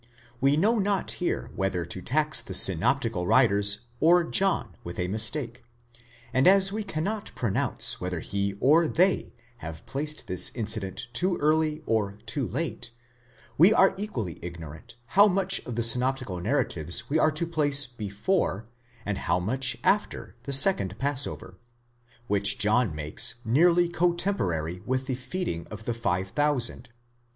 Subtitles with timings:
[0.39, 5.63] We know not here whether to tax the synoptical writers or John with a mistake:
[6.33, 11.83] and as we cannot pronounce whether he or they have placed this incident too early
[11.85, 12.89] or too late,
[13.59, 18.65] we are equally ignorant how much of the synoptical narratives we are to place before,
[19.05, 21.59] and how much after, the second passover,
[22.25, 26.89] which John makes nearly cotemporary with the feeding of the five thousand.